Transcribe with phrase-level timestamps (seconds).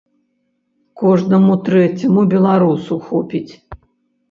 [1.01, 3.49] Кожнаму трэцяму беларусу хопіць!